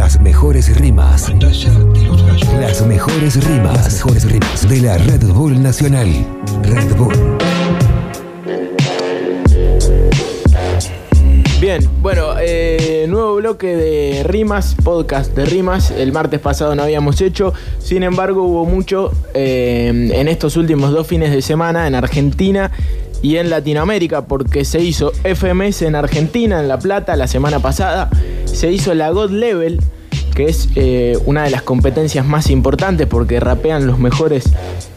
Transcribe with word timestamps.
Las 0.00 0.18
mejores 0.18 0.74
rimas. 0.78 1.28
Las 2.58 2.86
mejores 2.86 3.44
rimas. 3.44 3.76
Las 3.76 4.06
mejores 4.06 4.24
rimas 4.24 4.66
de 4.66 4.80
la 4.80 4.96
Red 4.96 5.26
Bull 5.26 5.62
Nacional. 5.62 6.08
Red 6.62 6.96
Bull. 6.96 7.12
Bien, 11.60 11.86
bueno, 12.00 12.28
eh, 12.40 13.04
nuevo 13.10 13.36
bloque 13.36 13.76
de 13.76 14.22
rimas, 14.22 14.74
podcast 14.82 15.36
de 15.36 15.44
rimas. 15.44 15.90
El 15.90 16.12
martes 16.12 16.40
pasado 16.40 16.74
no 16.74 16.82
habíamos 16.82 17.20
hecho, 17.20 17.52
sin 17.78 18.02
embargo 18.02 18.44
hubo 18.44 18.64
mucho 18.64 19.12
eh, 19.34 20.12
en 20.14 20.28
estos 20.28 20.56
últimos 20.56 20.92
dos 20.92 21.06
fines 21.06 21.30
de 21.30 21.42
semana 21.42 21.86
en 21.86 21.94
Argentina 21.94 22.70
y 23.20 23.36
en 23.36 23.50
Latinoamérica, 23.50 24.24
porque 24.24 24.64
se 24.64 24.80
hizo 24.80 25.12
FMS 25.24 25.82
en 25.82 25.94
Argentina, 25.94 26.58
en 26.58 26.68
La 26.68 26.78
Plata, 26.78 27.16
la 27.16 27.26
semana 27.26 27.58
pasada. 27.60 28.08
Se 28.52 28.70
hizo 28.70 28.94
la 28.94 29.10
God 29.10 29.30
Level, 29.30 29.80
que 30.34 30.44
es 30.44 30.68
eh, 30.74 31.18
una 31.26 31.44
de 31.44 31.50
las 31.50 31.62
competencias 31.62 32.26
más 32.26 32.50
importantes 32.50 33.06
porque 33.06 33.40
rapean 33.40 33.86
los 33.86 33.98
mejores 33.98 34.44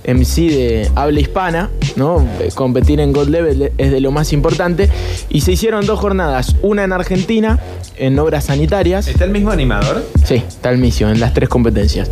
MC 0.06 0.50
de 0.50 0.92
habla 0.96 1.20
hispana, 1.20 1.70
¿no? 1.96 2.26
Eh, 2.40 2.50
Competir 2.54 3.00
en 3.00 3.14
God 3.14 3.30
Level 3.30 3.72
es 3.78 3.92
de 3.92 4.02
lo 4.02 4.12
más 4.12 4.34
importante. 4.34 4.90
Y 5.30 5.42
se 5.42 5.54
hicieron 5.54 5.86
dos 5.86 6.00
jornadas, 6.00 6.56
una 6.62 6.84
en 6.84 6.94
Argentina, 6.94 7.60
en 7.98 8.18
obras 8.20 8.46
sanitarias. 8.46 9.08
¿Está 9.08 9.26
el 9.26 9.32
mismo 9.32 9.52
animador? 9.52 10.04
Sí, 10.24 10.36
está 10.36 10.70
el 10.70 10.78
mismo 10.78 11.10
en 11.10 11.20
las 11.20 11.34
tres 11.34 11.50
competencias. 11.50 12.10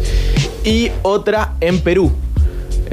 Y 0.64 0.92
otra 1.02 1.56
en 1.60 1.80
Perú. 1.80 2.12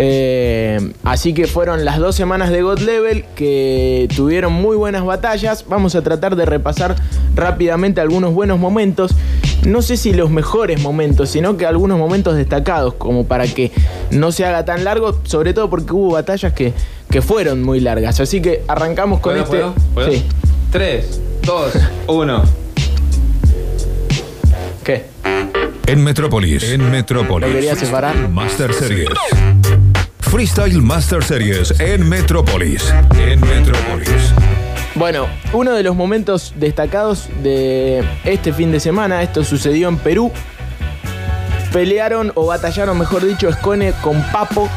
Eh, 0.00 0.92
así 1.02 1.34
que 1.34 1.48
fueron 1.48 1.84
las 1.84 1.98
dos 1.98 2.14
semanas 2.14 2.50
de 2.50 2.62
God 2.62 2.78
Level 2.78 3.24
que 3.34 4.08
tuvieron 4.14 4.52
muy 4.52 4.76
buenas 4.76 5.04
batallas. 5.04 5.64
Vamos 5.68 5.96
a 5.96 6.02
tratar 6.02 6.36
de 6.36 6.46
repasar 6.46 6.94
rápidamente 7.34 8.00
algunos 8.00 8.32
buenos 8.32 8.58
momentos. 8.60 9.12
No 9.66 9.82
sé 9.82 9.96
si 9.96 10.12
los 10.12 10.30
mejores 10.30 10.80
momentos, 10.80 11.30
sino 11.30 11.56
que 11.56 11.66
algunos 11.66 11.98
momentos 11.98 12.36
destacados, 12.36 12.94
como 12.94 13.26
para 13.26 13.46
que 13.48 13.72
no 14.12 14.30
se 14.30 14.44
haga 14.44 14.64
tan 14.64 14.84
largo, 14.84 15.20
sobre 15.24 15.52
todo 15.52 15.68
porque 15.68 15.92
hubo 15.92 16.12
batallas 16.12 16.52
que, 16.52 16.72
que 17.10 17.20
fueron 17.20 17.62
muy 17.64 17.80
largas. 17.80 18.20
Así 18.20 18.40
que 18.40 18.62
arrancamos 18.68 19.18
con 19.18 19.32
¿Puedo, 19.32 19.44
este. 19.44 19.56
puedo? 19.56 19.74
¿Puedo? 19.94 20.12
Sí. 20.12 20.24
3, 20.70 21.20
2, 21.44 21.72
1. 22.06 22.42
¿Qué? 24.84 25.06
En 25.86 26.04
Metrópolis. 26.04 26.62
En 26.70 26.84
¿Lo 26.84 26.90
Metrópolis. 26.90 27.52
quería 27.52 27.74
separar? 27.74 28.28
Master 28.28 28.72
Series. 28.72 29.08
Freestyle 30.30 30.82
Master 30.82 31.24
Series 31.24 31.80
en 31.80 32.06
Metrópolis. 32.06 32.92
En 33.18 33.40
Metrópolis. 33.40 34.34
Bueno, 34.94 35.26
uno 35.54 35.72
de 35.72 35.82
los 35.82 35.96
momentos 35.96 36.52
destacados 36.56 37.30
de 37.42 38.04
este 38.24 38.52
fin 38.52 38.70
de 38.70 38.78
semana, 38.78 39.22
esto 39.22 39.42
sucedió 39.42 39.88
en 39.88 39.96
Perú. 39.96 40.30
Pelearon 41.72 42.32
o 42.34 42.44
batallaron, 42.44 42.98
mejor 42.98 43.24
dicho, 43.24 43.48
Escone 43.48 43.94
con 44.02 44.22
Papo. 44.30 44.68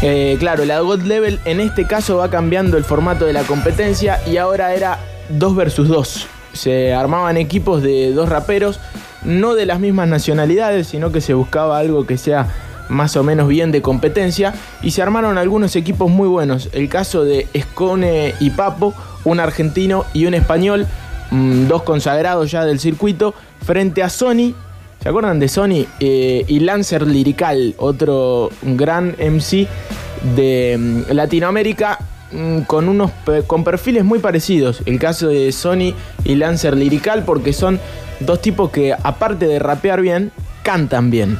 Eh, 0.00 0.36
claro, 0.38 0.64
la 0.64 0.78
God 0.78 1.02
Level 1.02 1.40
en 1.44 1.58
este 1.58 1.88
caso 1.88 2.18
va 2.18 2.30
cambiando 2.30 2.76
el 2.76 2.84
formato 2.84 3.24
de 3.26 3.32
la 3.32 3.42
competencia 3.42 4.20
y 4.28 4.36
ahora 4.36 4.74
era 4.74 5.00
2 5.30 5.56
versus 5.56 5.88
2. 5.88 6.26
Se 6.52 6.94
armaban 6.94 7.36
equipos 7.36 7.82
de 7.82 8.12
dos 8.12 8.28
raperos, 8.28 8.78
no 9.24 9.56
de 9.56 9.66
las 9.66 9.80
mismas 9.80 10.06
nacionalidades, 10.06 10.86
sino 10.86 11.10
que 11.10 11.20
se 11.20 11.34
buscaba 11.34 11.80
algo 11.80 12.06
que 12.06 12.16
sea 12.16 12.46
más 12.88 13.16
o 13.16 13.22
menos 13.22 13.48
bien 13.48 13.72
de 13.72 13.82
competencia 13.82 14.54
y 14.82 14.90
se 14.90 15.02
armaron 15.02 15.38
algunos 15.38 15.76
equipos 15.76 16.10
muy 16.10 16.28
buenos. 16.28 16.68
El 16.72 16.88
caso 16.88 17.24
de 17.24 17.46
Escone 17.52 18.34
y 18.40 18.50
Papo, 18.50 18.94
un 19.24 19.40
argentino 19.40 20.04
y 20.12 20.26
un 20.26 20.34
español, 20.34 20.86
mm, 21.30 21.66
dos 21.66 21.82
consagrados 21.82 22.50
ya 22.50 22.64
del 22.64 22.80
circuito, 22.80 23.34
frente 23.64 24.02
a 24.02 24.08
Sony. 24.08 24.54
¿Se 25.02 25.08
acuerdan 25.08 25.38
de 25.38 25.48
Sony? 25.48 25.86
Eh, 26.00 26.44
y 26.46 26.60
Lancer 26.60 27.06
Lirical, 27.06 27.74
otro 27.78 28.50
gran 28.62 29.16
MC 29.18 29.66
de 30.36 30.76
mm, 30.78 31.12
Latinoamérica 31.12 31.98
mm, 32.32 32.60
con 32.60 32.88
unos 32.88 33.10
con 33.46 33.64
perfiles 33.64 34.04
muy 34.04 34.18
parecidos. 34.18 34.82
El 34.86 34.98
caso 34.98 35.28
de 35.28 35.52
Sony 35.52 35.94
y 36.24 36.34
Lancer 36.36 36.76
Lirical 36.76 37.24
porque 37.24 37.52
son 37.52 37.80
dos 38.20 38.40
tipos 38.40 38.70
que 38.70 38.92
aparte 38.92 39.46
de 39.46 39.58
rapear 39.58 40.00
bien, 40.00 40.32
cantan 40.62 41.10
bien. 41.10 41.38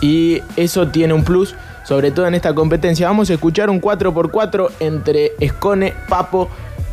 Y 0.00 0.42
eso 0.56 0.88
tiene 0.88 1.14
un 1.14 1.24
plus, 1.24 1.54
sobre 1.84 2.10
todo 2.10 2.26
en 2.26 2.34
esta 2.34 2.54
competencia. 2.54 3.06
Vamos 3.06 3.30
a 3.30 3.34
escuchar 3.34 3.70
un 3.70 3.80
4x4 3.80 4.70
entre 4.80 5.32
Escone, 5.40 5.94
Papo, 6.08 6.48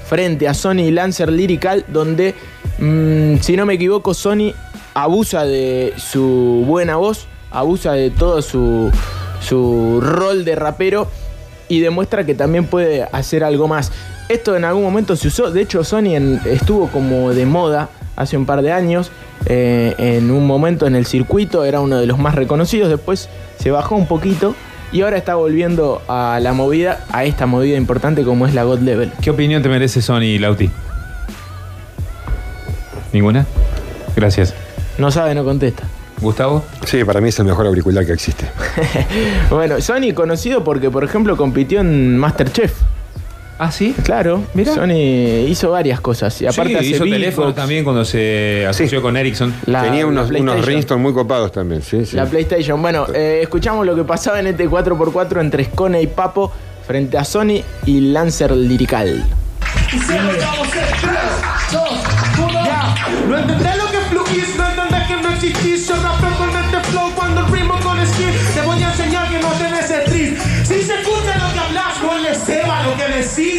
frente 0.07 0.47
a 0.47 0.53
Sony 0.53 0.81
y 0.81 0.91
Lancer 0.91 1.31
Lyrical, 1.31 1.85
donde, 1.87 2.35
mm, 2.79 3.37
si 3.41 3.55
no 3.55 3.65
me 3.65 3.73
equivoco, 3.73 4.13
Sony 4.13 4.53
abusa 4.93 5.43
de 5.45 5.93
su 5.97 6.63
buena 6.67 6.97
voz, 6.97 7.27
abusa 7.51 7.93
de 7.93 8.11
todo 8.11 8.41
su, 8.41 8.91
su 9.41 9.99
rol 10.01 10.45
de 10.45 10.55
rapero 10.55 11.07
y 11.67 11.79
demuestra 11.79 12.25
que 12.25 12.35
también 12.35 12.65
puede 12.65 13.03
hacer 13.03 13.43
algo 13.43 13.67
más. 13.67 13.91
Esto 14.29 14.55
en 14.55 14.65
algún 14.65 14.83
momento 14.83 15.15
se 15.15 15.27
usó, 15.27 15.51
de 15.51 15.61
hecho 15.61 15.83
Sony 15.83 16.15
estuvo 16.45 16.87
como 16.87 17.33
de 17.33 17.45
moda 17.45 17.89
hace 18.15 18.37
un 18.37 18.45
par 18.45 18.61
de 18.61 18.71
años, 18.71 19.11
eh, 19.45 19.95
en 19.97 20.31
un 20.31 20.47
momento 20.47 20.87
en 20.87 20.95
el 20.95 21.05
circuito 21.05 21.65
era 21.65 21.79
uno 21.79 21.99
de 21.99 22.05
los 22.05 22.19
más 22.19 22.35
reconocidos, 22.35 22.89
después 22.89 23.29
se 23.59 23.71
bajó 23.71 23.95
un 23.95 24.07
poquito 24.07 24.55
y 24.91 25.01
ahora 25.01 25.17
está 25.17 25.35
volviendo 25.35 26.01
a 26.07 26.39
la 26.41 26.53
movida, 26.53 27.03
a 27.11 27.25
esta 27.25 27.45
movida 27.45 27.77
importante 27.77 28.23
como 28.23 28.45
es 28.45 28.53
la 28.53 28.63
God 28.63 28.79
Level. 28.79 29.11
¿Qué 29.21 29.31
opinión 29.31 29.63
te 29.63 29.69
merece 29.69 30.01
Sony 30.01 30.37
Lauti? 30.39 30.69
¿Ninguna? 33.11 33.45
Gracias. 34.15 34.53
No 34.97 35.11
sabe, 35.11 35.33
no 35.33 35.43
contesta. 35.43 35.83
¿Gustavo? 36.21 36.63
Sí, 36.85 37.03
para 37.03 37.19
mí 37.19 37.29
es 37.29 37.39
el 37.39 37.45
mejor 37.45 37.67
auricular 37.67 38.05
que 38.05 38.13
existe. 38.13 38.45
Bueno, 39.49 39.81
Sony 39.81 40.13
conocido 40.15 40.63
porque, 40.63 40.89
por 40.89 41.03
ejemplo, 41.03 41.35
compitió 41.37 41.81
en 41.81 42.17
Masterchef. 42.17 42.73
¿Ah, 43.65 43.71
sí? 43.71 43.95
Claro, 44.03 44.43
Mira. 44.53 44.73
Sony 44.75 45.45
hizo 45.47 45.71
varias 45.71 46.01
cosas. 46.01 46.41
Y 46.41 46.45
aparte 46.45 46.71
sí, 46.71 46.75
hace 46.75 46.85
hizo 46.87 47.03
beatbox, 47.05 47.21
teléfono 47.21 47.53
también 47.53 47.83
cuando 47.85 48.03
se 48.03 48.65
asoció 48.67 49.01
con 49.01 49.15
Ericsson. 49.15 49.53
la- 49.67 49.83
Tenía 49.83 50.05
unos, 50.05 50.29
unos 50.31 50.65
ringtones 50.65 51.01
muy 51.01 51.13
copados 51.13 51.51
también, 51.53 51.81
sí, 51.81 52.05
sí. 52.05 52.17
La 52.17 52.25
PlayStation. 52.25 52.81
Bueno, 52.81 53.07
eh, 53.13 53.39
escuchamos 53.41 53.85
lo 53.85 53.95
que 53.95 54.03
pasaba 54.03 54.41
en 54.41 54.47
este 54.47 54.67
4x4 54.69 55.39
entre 55.39 55.63
Scone 55.63 56.01
y 56.01 56.07
Papo 56.07 56.51
frente 56.85 57.17
a 57.17 57.23
Sony 57.23 57.61
y 57.85 58.01
Lancer 58.11 58.51
Lirical. 58.51 59.23
Ya, 60.09 61.12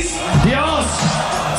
decís. 0.05 0.45
Dios, 0.45 0.87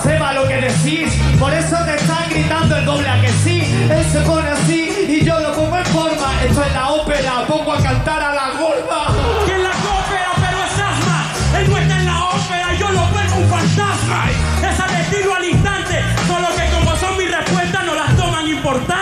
sepa 0.04 0.34
lo 0.34 0.48
que 0.48 0.56
decís. 0.56 1.14
Por 1.40 1.54
eso 1.54 1.76
te 1.86 1.96
están 1.96 2.30
gritando 2.30 2.78
el 2.78 2.86
doble 2.86 3.10
a 3.10 3.22
que 3.22 3.30
sí. 3.30 3.62
Él 3.90 4.06
se 4.12 4.22
pone 4.22 4.50
así 4.50 5.08
y 5.08 5.26
yo 5.26 5.40
lo 5.40 5.54
pongo 5.54 5.78
en 5.78 5.86
forma. 5.86 6.44
Esto 6.44 6.64
es 6.64 6.74
la 6.74 6.90
ópera, 6.90 7.46
pongo 7.48 7.74
a 7.74 7.82
cantar 7.82 8.22
a 8.22 8.34
la 8.34 8.50
gorda. 8.52 9.46
que 9.46 9.54
en 9.54 9.64
la 9.64 9.70
ópera, 9.70 10.32
pero 10.36 10.58
es 10.64 10.74
asma. 10.74 11.60
Él 11.60 11.70
no 11.70 11.78
está 11.78 12.00
en 12.00 12.06
la 12.06 12.24
ópera 12.26 12.74
y 12.74 12.78
yo 12.78 12.90
lo 12.92 13.08
vuelvo 13.08 13.36
un 13.38 13.50
fantasma. 13.50 14.30
Es 14.70 14.80
al 14.80 14.96
estilo 15.02 15.34
al 15.36 15.46
instante, 15.46 16.04
solo 16.28 16.48
que 16.56 16.76
como 16.76 16.96
son 16.98 17.18
mis 17.18 17.32
respuestas 17.32 17.86
no 17.86 17.96
las 17.96 18.16
toman. 18.16 18.36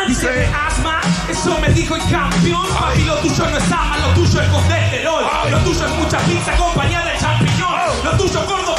Dice 0.07 0.29
de 0.29 0.45
asma, 0.45 0.99
eso 1.29 1.57
me 1.59 1.69
dijo 1.69 1.95
el 1.95 2.01
campeón. 2.11 2.67
Papi, 2.77 3.03
lo 3.03 3.15
tuyo 3.19 3.49
no 3.49 3.57
es 3.57 3.63
asma, 3.63 3.97
lo 3.97 4.13
tuyo 4.13 4.41
es 4.41 4.47
colesterol. 4.49 5.23
Lo 5.49 5.57
tuyo 5.59 5.85
es 5.85 5.91
mucha 5.93 6.17
pizza 6.19 6.53
acompañada 6.53 7.11
de 7.11 7.17
champiñón. 7.17 7.73
Lo 8.03 8.11
tuyo 8.17 8.41
es 8.41 8.45
gordo 8.45 8.75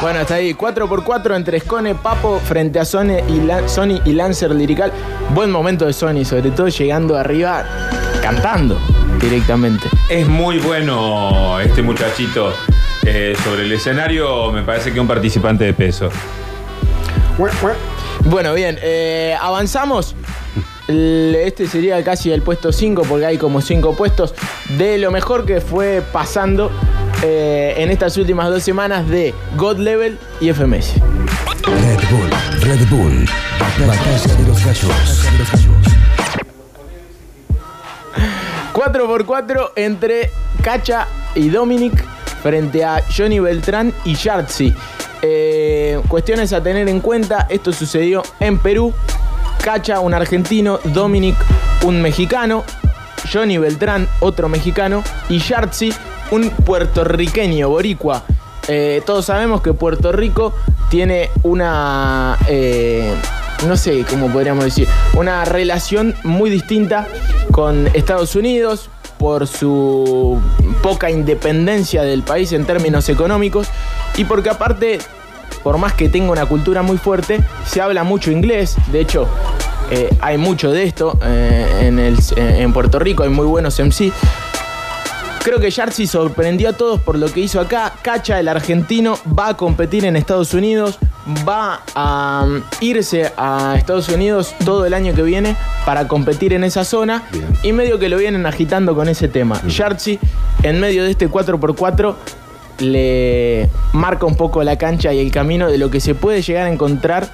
Bueno, 0.00 0.20
está 0.20 0.34
ahí 0.34 0.54
4x4 0.54 1.34
entre 1.34 1.58
Scone, 1.60 1.94
Papo 1.96 2.38
frente 2.38 2.78
a 2.78 2.84
Sony 2.84 3.18
y, 3.28 3.40
La- 3.40 3.68
Sony 3.68 4.00
y 4.04 4.12
Lancer 4.12 4.52
Lirical. 4.54 4.92
Buen 5.34 5.50
momento 5.50 5.86
de 5.86 5.92
Sony, 5.92 6.24
sobre 6.24 6.50
todo 6.52 6.68
llegando 6.68 7.16
arriba, 7.16 7.64
cantando 8.22 8.78
directamente. 9.20 9.88
Es 10.08 10.28
muy 10.28 10.58
bueno 10.58 11.58
este 11.60 11.82
muchachito. 11.82 12.52
Eh, 13.04 13.34
sobre 13.42 13.62
el 13.62 13.72
escenario 13.72 14.52
me 14.52 14.62
parece 14.62 14.90
que 14.90 14.96
es 14.96 15.00
un 15.00 15.08
participante 15.08 15.64
de 15.64 15.72
peso. 15.74 16.10
Bueno, 18.24 18.54
bien, 18.54 18.78
eh, 18.82 19.34
avanzamos. 19.40 20.14
Este 20.86 21.66
sería 21.66 22.02
casi 22.04 22.30
el 22.32 22.42
puesto 22.42 22.72
5 22.72 23.02
porque 23.08 23.26
hay 23.26 23.36
como 23.38 23.60
5 23.60 23.94
puestos 23.96 24.34
de 24.78 24.96
lo 24.98 25.10
mejor 25.10 25.44
que 25.44 25.60
fue 25.60 26.02
pasando 26.12 26.70
eh, 27.22 27.74
en 27.76 27.90
estas 27.90 28.16
últimas 28.16 28.48
dos 28.48 28.62
semanas 28.62 29.08
de 29.08 29.34
God 29.56 29.78
Level 29.78 30.18
y 30.40 30.52
FMS. 30.52 30.94
Red 31.64 32.00
Bull, 32.10 32.30
Red 32.62 32.88
Bull. 32.88 33.28
Batalla 33.86 34.34
de 34.34 34.46
los 34.46 34.64
gallos. 34.64 35.98
4x4 38.72 39.72
entre 39.74 40.30
Cacha 40.62 41.08
y 41.34 41.48
Dominic 41.48 42.04
frente 42.42 42.84
a 42.84 43.02
Johnny 43.14 43.40
Beltrán 43.40 43.92
y 44.04 44.14
Yartzi. 44.14 44.72
Eh, 45.20 46.00
cuestiones 46.06 46.52
a 46.52 46.62
tener 46.62 46.88
en 46.88 47.00
cuenta, 47.00 47.46
esto 47.50 47.72
sucedió 47.72 48.22
en 48.38 48.58
Perú. 48.58 48.94
Cacha, 49.62 49.98
un 49.98 50.14
argentino, 50.14 50.78
Dominic, 50.84 51.36
un 51.84 52.00
mexicano, 52.00 52.64
Johnny 53.30 53.58
Beltrán, 53.58 54.08
otro 54.20 54.48
mexicano, 54.48 55.02
y 55.28 55.40
Yartzi, 55.40 55.92
un 56.30 56.50
puertorriqueño, 56.50 57.68
boricua. 57.68 58.24
Eh, 58.68 59.02
todos 59.06 59.24
sabemos 59.24 59.62
que 59.62 59.72
Puerto 59.72 60.12
Rico 60.12 60.52
tiene 60.90 61.30
una, 61.42 62.36
eh, 62.48 63.14
no 63.66 63.76
sé 63.76 64.04
cómo 64.08 64.30
podríamos 64.30 64.64
decir, 64.64 64.86
una 65.14 65.44
relación 65.44 66.14
muy 66.22 66.50
distinta 66.50 67.06
con 67.50 67.86
Estados 67.94 68.36
Unidos 68.36 68.90
por 69.16 69.46
su 69.46 70.38
poca 70.82 71.10
independencia 71.10 72.02
del 72.02 72.22
país 72.22 72.52
en 72.52 72.66
términos 72.66 73.08
económicos 73.08 73.68
y 74.16 74.24
porque 74.24 74.50
aparte, 74.50 74.98
por 75.62 75.78
más 75.78 75.94
que 75.94 76.10
tenga 76.10 76.30
una 76.30 76.44
cultura 76.44 76.82
muy 76.82 76.98
fuerte, 76.98 77.40
se 77.66 77.80
habla 77.80 78.04
mucho 78.04 78.30
inglés. 78.30 78.76
De 78.92 79.00
hecho, 79.00 79.26
eh, 79.90 80.14
hay 80.20 80.36
mucho 80.36 80.70
de 80.70 80.84
esto 80.84 81.18
en, 81.22 81.98
en 81.98 82.72
Puerto 82.74 82.98
Rico, 82.98 83.22
hay 83.22 83.30
muy 83.30 83.46
buenos 83.46 83.78
MC. 83.80 84.12
Creo 85.42 85.60
que 85.60 85.70
Yartzi 85.70 86.06
sorprendió 86.06 86.70
a 86.70 86.72
todos 86.72 87.00
por 87.00 87.16
lo 87.16 87.32
que 87.32 87.40
hizo 87.40 87.60
acá. 87.60 87.94
Cacha, 88.02 88.38
el 88.38 88.48
argentino, 88.48 89.18
va 89.38 89.48
a 89.48 89.56
competir 89.56 90.04
en 90.04 90.16
Estados 90.16 90.52
Unidos, 90.54 90.98
va 91.48 91.80
a 91.94 92.44
um, 92.46 92.62
irse 92.80 93.32
a 93.36 93.74
Estados 93.76 94.08
Unidos 94.08 94.54
todo 94.64 94.86
el 94.86 94.94
año 94.94 95.14
que 95.14 95.22
viene 95.22 95.56
para 95.86 96.08
competir 96.08 96.52
en 96.52 96.64
esa 96.64 96.84
zona 96.84 97.24
Bien. 97.32 97.46
y 97.62 97.72
medio 97.72 97.98
que 97.98 98.08
lo 98.08 98.18
vienen 98.18 98.46
agitando 98.46 98.94
con 98.94 99.08
ese 99.08 99.28
tema. 99.28 99.60
Yartzi, 99.66 100.18
en 100.62 100.80
medio 100.80 101.04
de 101.04 101.12
este 101.12 101.28
4x4, 101.30 102.14
le 102.80 103.68
marca 103.92 104.26
un 104.26 104.36
poco 104.36 104.62
la 104.62 104.76
cancha 104.76 105.12
y 105.12 105.20
el 105.20 105.30
camino 105.30 105.70
de 105.70 105.78
lo 105.78 105.90
que 105.90 106.00
se 106.00 106.14
puede 106.14 106.42
llegar 106.42 106.66
a 106.66 106.72
encontrar 106.72 107.30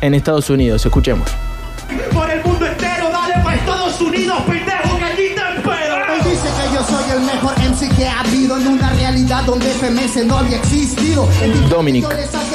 en 0.00 0.14
Estados 0.14 0.50
Unidos. 0.50 0.84
Escuchemos. 0.84 1.28
Por 2.12 2.30
el 2.30 2.42
mundo 2.44 2.66
entero, 2.66 3.10
dale 3.10 3.34
para 3.42 3.56
Estados 3.56 4.00
Unidos, 4.00 4.42
pendejo, 4.46 4.75
soy 6.88 7.10
el 7.12 7.20
mejor 7.20 7.54
MC 7.58 7.94
que 7.96 8.06
ha 8.08 8.20
habido 8.20 8.56
en 8.58 8.66
una 8.68 8.90
realidad 8.90 9.42
donde 9.44 9.66
FMS 9.70 10.24
no 10.26 10.38
había 10.38 10.58
existido. 10.58 11.28
Dominic, 11.68 12.06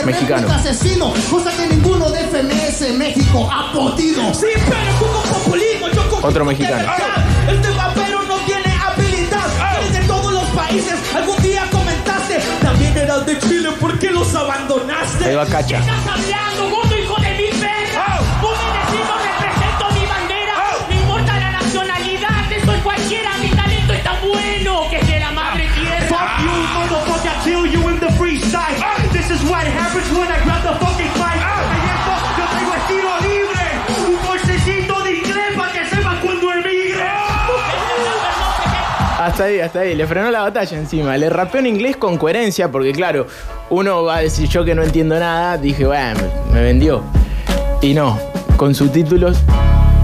mexicano. 0.06 0.52
asesino, 0.52 1.14
cosa 1.30 1.52
que 1.56 1.68
ninguno 1.68 2.10
de 2.10 2.20
FMS 2.28 2.82
en 2.82 2.98
México 2.98 3.50
ha 3.52 3.72
podido. 3.74 4.34
Sí, 4.34 4.48
pero 4.56 4.92
tú 5.00 5.06
con 5.06 5.24
populismo, 5.44 5.88
yo 5.94 6.10
con 6.10 6.26
Otro 6.26 6.46
mexicano. 6.46 6.88
Ah, 6.88 7.24
Este 7.52 7.70
rapero 7.72 8.22
no 8.24 8.38
tiene 8.46 8.74
habilidad. 8.86 9.78
Eres 9.80 9.94
de 9.94 10.08
todos 10.08 10.32
los 10.34 10.46
países. 10.50 10.94
Algún 11.16 11.42
día 11.42 11.66
comentaste. 11.72 12.40
También 12.62 12.98
eras 12.98 13.26
de 13.26 13.40
Chile. 13.40 13.70
¿Por 13.80 13.98
qué 14.00 14.12
los 14.12 14.34
abandonaste? 14.36 15.26
Ahí 15.26 15.36
va 15.36 15.46
Cacha. 15.46 15.82
Bueno 24.22 24.90
que 24.90 24.98
es 24.98 25.08
de 25.08 25.20
la 25.20 25.32
madre 25.32 25.68
tierra. 25.76 26.08
Fuck 26.08 26.44
you, 26.44 26.52
motherfucker, 26.74 27.32
I 27.32 27.44
kill 27.44 27.66
you 27.66 27.90
in 27.90 28.00
the 28.00 28.10
freestyle. 28.18 28.76
This 29.12 29.30
is 29.32 29.42
what 29.50 29.66
happens 29.66 30.10
when 30.12 30.28
I 30.28 30.40
grab 30.44 30.64
the 30.64 30.74
fucking 30.84 31.08
esto, 31.08 32.14
yo 32.38 32.46
tengo 32.58 32.74
estilo 32.74 33.12
libre. 33.22 33.64
Un 34.08 34.28
bolsecito 34.28 35.04
de 35.04 35.12
inglés 35.14 35.58
para 35.58 35.72
que 35.72 35.86
sepas 35.86 36.18
cuando 36.24 36.52
emigre. 36.52 37.04
Hasta 39.20 39.44
ahí, 39.46 39.60
hasta 39.60 39.80
ahí. 39.82 39.96
Le 39.96 40.08
frenó 40.08 40.32
la 40.32 40.42
batalla 40.42 40.78
encima. 40.78 41.18
Le 41.18 41.30
rapeó 41.30 41.60
en 41.60 41.68
inglés 41.68 41.98
con 41.98 42.18
coherencia, 42.18 42.72
porque 42.72 42.92
claro, 42.92 43.28
uno 43.70 44.04
va 44.04 44.18
a 44.18 44.22
decir 44.22 44.50
yo 44.50 44.66
que 44.66 44.76
no 44.76 44.84
entiendo 44.84 45.20
nada. 45.20 45.58
Dije, 45.58 45.86
bueno, 45.86 46.20
me, 46.48 46.56
me 46.56 46.64
vendió. 46.64 47.04
Y 47.82 47.94
no, 47.94 48.20
con 48.58 48.76
subtítulos, 48.76 49.40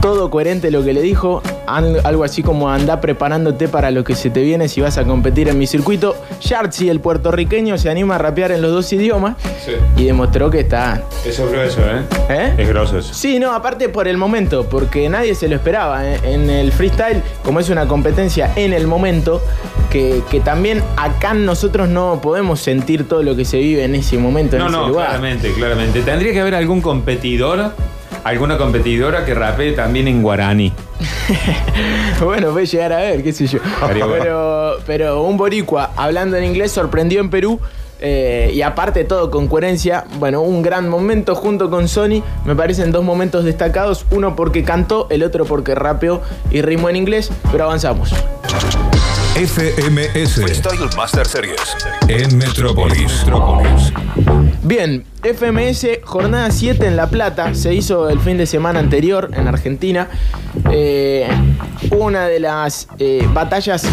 todo 0.02 0.30
coherente 0.30 0.72
lo 0.72 0.84
que 0.84 0.94
le 0.94 1.02
dijo. 1.02 1.42
Algo 1.68 2.24
así 2.24 2.42
como 2.44 2.70
anda 2.70 3.02
preparándote 3.02 3.68
para 3.68 3.92
lo 3.92 4.04
que 4.04 4.16
se 4.16 4.30
te 4.30 4.42
viene 4.42 4.68
si 4.68 4.82
vas 4.82 4.98
a 4.98 5.04
competir 5.04 5.50
en 5.50 5.58
mi 5.60 5.68
circuito. 5.68 6.16
Yartzi, 6.42 6.90
el 6.90 7.00
puertorriqueño, 7.02 7.78
se 7.78 7.90
anima 7.90 8.16
a 8.16 8.18
rapear 8.18 8.52
en 8.52 8.62
los 8.62 8.72
dos 8.72 8.92
idiomas 8.94 9.36
Sí. 9.66 9.74
y 9.98 10.06
demostró 10.06 10.50
que 10.50 10.62
está. 10.62 11.04
Eso 11.26 11.46
es 11.46 11.52
grueso, 11.52 11.82
¿eh? 11.82 12.02
¿Eh? 12.30 12.54
Es 12.58 12.70
grosso 12.70 12.98
eso. 13.00 13.14
Sí, 13.14 13.38
no, 13.40 13.52
aparte 13.54 13.90
por 13.90 14.08
el 14.08 14.18
momento, 14.18 14.66
porque 14.70 15.10
nadie 15.10 15.36
se 15.36 15.48
lo 15.50 15.56
esperaba. 15.56 16.08
¿eh? 16.08 16.20
En 16.24 16.50
el 16.50 16.72
freestyle, 16.72 17.22
como 17.44 17.60
es 17.60 17.70
una 17.70 17.88
competencia 17.88 18.52
en 18.56 18.72
el 18.74 18.88
momento, 18.88 19.42
que, 19.92 20.22
que 20.32 20.40
también 20.40 20.82
acá 20.96 21.34
nosotros 21.34 21.90
no 21.90 22.20
podemos 22.22 22.60
sentir 22.62 23.08
todo 23.08 23.24
lo 23.24 23.36
que 23.36 23.46
se 23.46 23.58
vive 23.58 23.84
en 23.84 23.96
ese 23.96 24.18
momento, 24.18 24.56
en 24.56 24.62
No, 24.64 24.68
ese 24.70 24.78
no, 24.78 24.88
lugar. 24.88 25.08
claramente, 25.08 25.52
claramente. 25.54 26.02
Tendría 26.02 26.32
que 26.32 26.40
haber 26.42 26.56
algún 26.56 26.82
competidor, 26.82 27.72
alguna 28.28 28.58
competidora 28.58 29.26
que 29.26 29.34
rapee 29.34 29.72
también 29.72 30.08
en 30.08 30.22
guaraní. 30.22 30.74
bueno, 32.24 32.52
puede 32.52 32.66
llegar 32.66 32.94
a 32.94 32.98
ver, 32.98 33.24
qué 33.24 33.34
sé 33.34 33.48
yo. 33.48 33.60
Pero, 33.88 34.78
pero 34.86 35.24
un 35.24 35.38
boricua 35.38 35.92
hablando 35.96 36.38
en 36.38 36.44
inglés 36.44 36.72
sorprendió 36.72 37.22
en 37.22 37.30
Perú. 37.30 37.60
eh, 38.00 38.52
y 38.54 38.62
aparte 38.62 39.06
todo 39.06 39.32
con 39.32 39.48
coherencia, 39.48 40.06
bueno, 40.20 40.42
un 40.42 40.62
gran 40.62 40.88
momento 40.88 41.34
junto 41.34 41.70
con 41.72 41.88
Sony, 41.88 42.22
me 42.46 42.56
parecen 42.56 42.92
dos 42.92 43.04
momentos 43.04 43.44
destacados, 43.44 44.06
uno 44.12 44.36
porque 44.36 44.64
cantó, 44.64 45.08
el 45.10 45.24
otro 45.24 45.46
porque 45.46 45.74
rapeó 45.74 46.22
y 46.52 46.62
rimó 46.62 46.90
en 46.90 46.98
inglés, 46.98 47.32
pero 47.52 47.64
avanzamos. 47.64 48.14
FMS 49.38 50.34
Freestyle 50.34 50.90
Master 50.98 51.28
Series. 51.28 51.62
en 52.08 52.40
Metrópolis. 52.40 53.24
Bien, 54.64 55.06
FMS, 55.22 56.00
jornada 56.04 56.50
7 56.50 56.88
en 56.88 56.96
La 56.96 57.12
Plata, 57.12 57.54
se 57.54 57.76
hizo 57.76 58.10
el 58.10 58.20
fin 58.20 58.40
de 58.40 58.48
semana 58.48 58.80
anterior 58.80 59.30
en 59.36 59.48
Argentina. 59.48 60.08
Eh, 60.72 61.28
una 61.92 62.26
de 62.26 62.40
las 62.40 62.88
eh, 62.98 63.30
batallas 63.32 63.86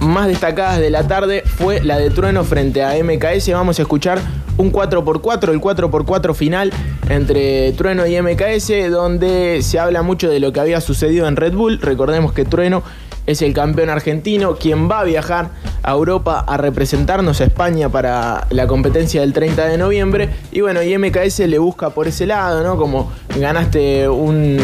más 0.00 0.26
destacadas 0.26 0.80
de 0.80 0.90
la 0.90 1.06
tarde 1.06 1.44
fue 1.46 1.80
la 1.80 1.96
de 1.96 2.10
Trueno 2.10 2.42
frente 2.42 2.82
a 2.82 2.94
MKS. 3.00 3.52
Vamos 3.52 3.78
a 3.78 3.82
escuchar 3.82 4.18
un 4.56 4.72
4x4, 4.72 5.50
el 5.50 5.60
4x4 5.60 6.34
final 6.34 6.72
entre 7.08 7.70
Trueno 7.74 8.08
y 8.08 8.20
MKS, 8.20 8.90
donde 8.90 9.60
se 9.62 9.78
habla 9.78 10.02
mucho 10.02 10.28
de 10.28 10.40
lo 10.40 10.52
que 10.52 10.58
había 10.58 10.80
sucedido 10.80 11.28
en 11.28 11.36
Red 11.36 11.52
Bull. 11.52 11.78
Recordemos 11.80 12.32
que 12.32 12.44
Trueno 12.44 12.82
es 13.28 13.42
el 13.42 13.52
campeón 13.52 13.90
argentino, 13.90 14.56
quien 14.56 14.90
va 14.90 15.00
a 15.00 15.04
viajar 15.04 15.50
a 15.82 15.92
Europa 15.92 16.42
a 16.46 16.56
representarnos 16.56 17.42
a 17.42 17.44
España 17.44 17.90
para 17.90 18.46
la 18.48 18.66
competencia 18.66 19.20
del 19.20 19.34
30 19.34 19.66
de 19.66 19.76
noviembre. 19.76 20.30
Y 20.50 20.62
bueno, 20.62 20.82
y 20.82 20.96
MKS 20.96 21.40
le 21.40 21.58
busca 21.58 21.90
por 21.90 22.08
ese 22.08 22.24
lado, 22.24 22.62
¿no? 22.62 22.78
Como 22.78 23.12
ganaste 23.38 24.08
un, 24.08 24.56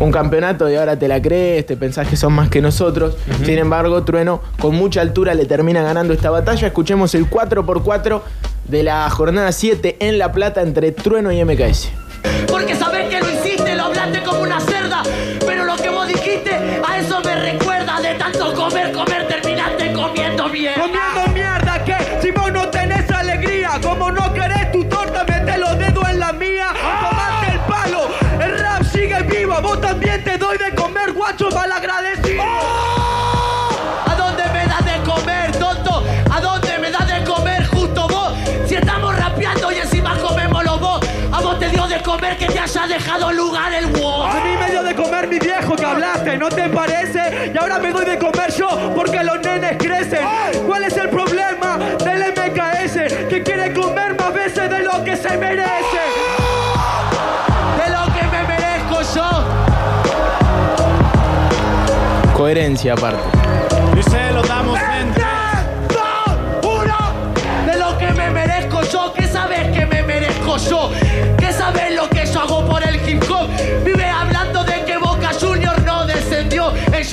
un 0.00 0.10
campeonato 0.10 0.68
y 0.68 0.74
ahora 0.74 0.98
te 0.98 1.06
la 1.06 1.22
crees, 1.22 1.64
te 1.66 1.76
pensás 1.76 2.08
que 2.08 2.16
son 2.16 2.32
más 2.32 2.48
que 2.48 2.60
nosotros. 2.60 3.16
Sin 3.44 3.56
embargo, 3.56 4.02
Trueno 4.02 4.42
con 4.58 4.74
mucha 4.74 5.00
altura 5.00 5.34
le 5.34 5.46
termina 5.46 5.80
ganando 5.84 6.12
esta 6.12 6.30
batalla. 6.30 6.66
Escuchemos 6.66 7.14
el 7.14 7.30
4x4 7.30 8.20
de 8.66 8.82
la 8.82 9.08
jornada 9.10 9.52
7 9.52 9.96
en 10.00 10.18
La 10.18 10.32
Plata 10.32 10.62
entre 10.62 10.90
Trueno 10.90 11.30
y 11.30 11.44
MKS. 11.44 11.90
Porque 12.48 12.74
sabés 12.74 13.08
que 13.08 13.20
lo 13.20 13.30
hiciste, 13.30 13.67
dejado 42.98 43.32
lugar 43.32 43.72
el 43.72 43.86
wow. 43.86 44.24
A 44.24 44.40
mí 44.40 44.56
me 44.58 44.70
dio 44.70 44.82
de 44.82 44.94
comer 44.94 45.28
mi 45.28 45.38
viejo 45.38 45.76
que 45.76 45.84
hablaste, 45.84 46.36
¿no 46.36 46.48
te 46.48 46.68
parece? 46.68 47.52
Y 47.54 47.56
ahora 47.56 47.78
me 47.78 47.92
doy 47.92 48.04
de 48.04 48.18
comer 48.18 48.52
yo 48.52 48.92
porque 48.94 49.22
los 49.22 49.40
nenes 49.40 49.76
crecen. 49.78 50.26
¿Cuál 50.66 50.82
es 50.82 50.96
el 50.96 51.08
problema 51.08 51.78
del 52.04 52.32
MKS? 52.32 53.28
Que 53.28 53.42
quiere 53.44 53.72
comer 53.72 54.16
más 54.18 54.34
veces 54.34 54.68
de 54.68 54.80
lo 54.80 55.04
que 55.04 55.16
se 55.16 55.36
merece. 55.36 56.02
De 57.76 57.88
lo 57.88 58.12
que 58.12 58.22
me 58.24 58.42
merezco 58.42 59.00
yo. 59.14 59.28
Coherencia 62.36 62.94
aparte. 62.94 63.37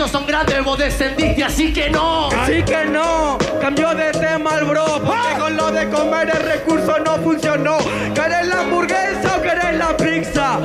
Son 0.08 0.26
grandes, 0.26 0.64
vos 0.64 0.78
descendiste, 0.78 1.44
así 1.44 1.74
que 1.74 1.90
no. 1.90 2.30
Así 2.30 2.64
que 2.64 2.86
no. 2.86 3.38
Cambió 3.60 3.94
de 3.96 4.12
tema 4.12 4.58
el 4.60 4.66
bro, 4.66 5.02
porque 5.04 5.40
con 5.40 5.56
lo 5.56 5.72
de 5.72 5.90
comer 5.90 6.30
el 6.30 6.44
recurso 6.44 7.00
no 7.00 7.16
funcionó. 7.18 7.78
¿Querés 8.14 8.48
la 8.48 8.62
hamburguesa 8.62 9.38
o 9.38 9.42
querés 9.42 9.78
la 9.78 9.98
pizza? 9.98 10.60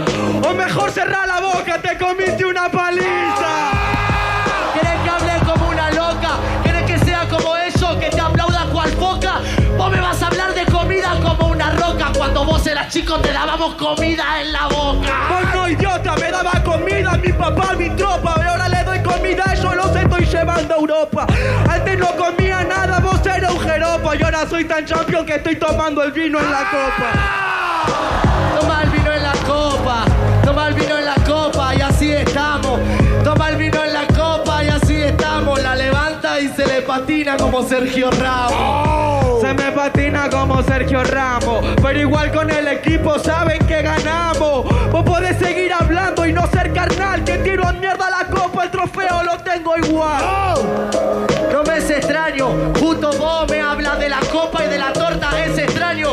O 0.47 0.55
mejor 0.55 0.91
cerrar 0.91 1.27
la 1.27 1.41
boca, 1.41 1.81
te 1.81 1.97
comiste 1.97 2.45
una 2.45 2.69
paliza. 2.69 3.71
¿Querés 4.75 5.01
que 5.03 5.11
hable 5.11 5.47
como 5.47 5.69
una 5.69 5.91
loca? 5.91 6.31
¿Querés 6.63 6.85
que 6.85 6.99
sea 6.99 7.27
como 7.29 7.57
eso, 7.57 7.99
que 7.99 8.11
te 8.11 8.21
aplauda 8.21 8.67
cual 8.73 8.91
foca? 8.91 9.41
Vos 9.77 9.91
me 9.91 10.01
vas 10.01 10.23
a 10.23 10.27
hablar 10.27 10.55
de 10.55 10.67
comida 10.67 11.19
como 11.23 11.53
una 11.53 11.71
roca 11.71 12.13
Cuando 12.15 12.45
vos 12.45 12.67
eras 12.67 12.93
chico 12.93 13.19
te 13.21 13.33
dábamos 13.33 13.77
comida 13.77 14.43
en 14.43 14.53
la 14.53 14.67
boca 14.67 15.29
Vos 15.31 15.55
no 15.55 15.69
idiota, 15.69 16.15
me 16.17 16.31
daba 16.31 16.63
comida 16.63 17.17
mi 17.17 17.33
papá, 17.33 17.73
mi 17.79 17.89
tropa 17.91 18.35
ahora 18.51 18.69
le 18.69 18.80
Europa 20.81 21.27
Antes 21.69 21.99
no 21.99 22.09
comía 22.17 22.65
nada, 22.65 22.99
vos 23.01 23.25
eras 23.27 23.53
un 23.53 23.61
jeropa 23.61 24.17
Y 24.17 24.23
ahora 24.23 24.47
soy 24.49 24.65
tan 24.65 24.85
champion 24.85 25.25
que 25.25 25.37
estoy 25.37 25.57
tomando 25.57 26.03
el 26.03 26.13
vino 26.13 26.39
en 26.39 26.51
la 26.51 26.71
copa 26.71 27.51
Toma 28.59 28.83
el 28.83 28.91
vino 28.91 29.13
en 29.13 29.23
la 29.23 29.33
copa, 29.47 30.05
toma 30.45 30.69
el 30.69 30.75
vino 30.75 30.99
en 30.99 31.05
la 31.05 31.15
copa 31.27 31.75
y 31.75 31.81
así 31.81 32.13
estamos. 32.13 32.81
Toma 33.25 33.51
el 33.51 33.57
vino 33.57 33.83
en 33.85 33.93
la 33.93 34.07
copa 34.09 34.65
y 34.65 34.69
así 34.69 34.97
estamos. 34.97 35.63
La 35.63 35.75
levanta 35.75 36.41
y 36.41 36.49
se 36.49 36.67
le 36.67 36.83
patina 36.83 37.37
como 37.37 37.63
Sergio 37.63 38.11
Ramos. 38.11 39.41
Se 39.41 39.55
me 39.55 39.73
patina 39.73 40.29
como 40.29 40.63
Sergio 40.63 41.03
Ramos. 41.05 41.65
Pero 41.83 42.01
igual 42.01 42.33
con 42.33 42.51
el 42.51 42.69
equipo 42.69 43.19
saben 43.19 43.65
que 43.67 43.83
ganamos. 43.83 44.65
Vos 44.91 45.05
podés 45.05 45.39
seguir 45.39 45.73
hablando 45.73 46.27
y 46.27 46.33
no 46.33 46.47
ser 46.49 46.73
carnal. 46.73 47.25
Que 47.25 47.39
tiro 47.39 47.67
a 47.67 47.73
mierda 47.73 48.11
la 48.11 48.20
trofeo 48.81 49.23
lo 49.25 49.37
tengo 49.39 49.77
igual. 49.77 50.55
No 51.53 51.63
me 51.65 51.79
es 51.79 51.91
extraño, 51.91 52.49
justo 52.79 53.11
vos 53.19 53.47
me 53.51 53.61
hablas 53.61 53.99
de 53.99 54.09
la 54.09 54.21
copa 54.33 54.65
y 54.65 54.69
de 54.69 54.79
la 54.79 54.93
torta, 54.93 55.31
es 55.45 55.59
extraño. 55.59 56.13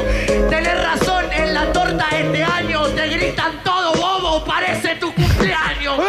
Tenés 0.50 0.83
razón, 0.83 1.25
en 1.31 1.53
la 1.53 1.71
torta 1.71 2.07
este 2.12 2.43
año 2.43 2.86
te 2.88 3.07
gritan 3.07 3.63
todo 3.63 3.93
bobo, 3.93 4.43
parece 4.43 4.95
tu 4.95 5.13
cumpleaños. 5.13 5.97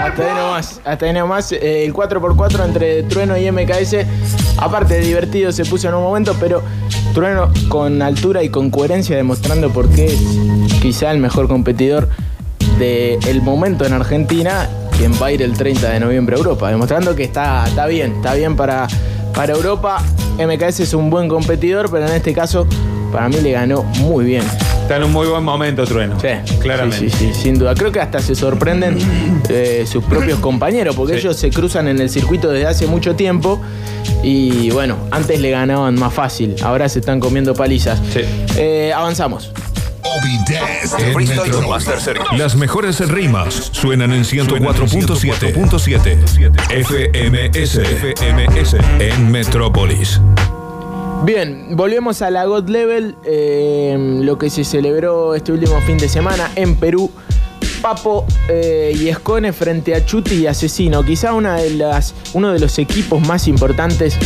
Hasta 0.00 0.22
ahí 0.22 0.34
nomás, 0.34 0.80
hasta 0.84 1.06
ahí 1.06 1.12
nomás. 1.12 1.52
eh, 1.52 1.84
el 1.84 1.92
4x4 1.92 2.64
entre 2.64 3.02
Trueno 3.04 3.36
y 3.36 3.50
MKS. 3.50 3.96
Aparte 4.56 4.94
de 4.94 5.00
divertido 5.00 5.52
se 5.52 5.64
puso 5.64 5.88
en 5.88 5.94
un 5.94 6.02
momento, 6.02 6.34
pero 6.40 6.62
Trueno 7.12 7.52
con 7.68 8.00
altura 8.00 8.42
y 8.42 8.48
con 8.48 8.70
coherencia 8.70 9.16
demostrando 9.16 9.70
por 9.70 9.88
qué 9.90 10.06
es 10.06 10.20
quizá 10.80 11.10
el 11.10 11.18
mejor 11.18 11.48
competidor 11.48 12.08
del 12.80 13.42
momento 13.42 13.84
en 13.84 13.92
Argentina, 13.92 14.68
quien 14.96 15.12
va 15.20 15.26
a 15.26 15.32
ir 15.32 15.42
el 15.42 15.52
30 15.52 15.90
de 15.90 16.00
noviembre 16.00 16.34
a 16.34 16.38
Europa, 16.38 16.70
demostrando 16.70 17.14
que 17.14 17.24
está, 17.24 17.64
está 17.68 17.86
bien, 17.86 18.14
está 18.16 18.34
bien 18.34 18.56
para, 18.56 18.88
para 19.34 19.52
Europa. 19.52 20.02
MKS 20.38 20.80
es 20.80 20.94
un 20.94 21.10
buen 21.10 21.28
competidor, 21.28 21.90
pero 21.90 22.06
en 22.08 22.14
este 22.14 22.32
caso 22.32 22.66
para 23.12 23.28
mí 23.28 23.36
le 23.42 23.52
ganó 23.52 23.82
muy 23.82 24.24
bien. 24.24 24.42
Está 24.82 24.96
en 24.96 25.04
un 25.04 25.12
muy 25.12 25.26
buen 25.28 25.44
momento, 25.44 25.84
Trueno. 25.84 26.18
Sí, 26.18 26.28
Claramente. 26.60 26.98
Sí, 26.98 27.10
sí, 27.10 27.30
sí, 27.32 27.42
sin 27.42 27.58
duda. 27.58 27.74
Creo 27.74 27.92
que 27.92 28.00
hasta 28.00 28.18
se 28.20 28.34
sorprenden 28.34 28.96
eh, 29.48 29.84
sus 29.86 30.02
propios 30.02 30.38
compañeros, 30.40 30.96
porque 30.96 31.12
Sí. 31.14 31.18
ellos 31.20 31.36
se 31.36 31.50
cruzan 31.50 31.86
en 31.86 32.00
el 32.00 32.08
circuito 32.10 32.50
desde 32.50 32.66
hace 32.66 32.86
mucho 32.86 33.14
tiempo. 33.14 33.60
Y 34.24 34.70
bueno, 34.70 34.96
antes 35.10 35.38
le 35.40 35.50
ganaban 35.50 35.94
más 35.96 36.12
fácil, 36.12 36.56
ahora 36.62 36.88
se 36.88 37.00
están 37.00 37.20
comiendo 37.20 37.54
palizas. 37.54 38.00
Eh, 38.56 38.92
avanzamos. 38.94 39.52
Las 42.36 42.56
mejores 42.56 43.08
rimas 43.08 43.70
suenan 43.72 44.12
en 44.12 44.24
104.7 44.24 45.54
FMS 46.84 47.78
FMS 47.78 48.76
en 48.98 49.30
Metrópolis. 49.30 50.20
Bien, 51.24 51.76
volvemos 51.76 52.22
a 52.22 52.30
la 52.30 52.46
God 52.46 52.68
Level, 52.68 53.16
eh, 53.24 53.94
lo 54.22 54.38
que 54.38 54.48
se 54.48 54.64
celebró 54.64 55.34
este 55.34 55.52
último 55.52 55.80
fin 55.82 55.98
de 55.98 56.08
semana 56.08 56.50
en 56.56 56.76
Perú. 56.76 57.10
Papo 57.82 58.26
eh, 58.48 58.96
y 58.98 59.08
Escone 59.08 59.52
frente 59.52 59.94
a 59.94 60.04
Chuti 60.04 60.34
y 60.34 60.46
Asesino. 60.46 61.04
Quizá 61.04 61.34
una 61.34 61.56
de 61.56 61.70
las, 61.70 62.14
uno 62.32 62.52
de 62.52 62.58
los 62.58 62.78
equipos 62.78 63.26
más 63.26 63.48
importantes, 63.48 64.16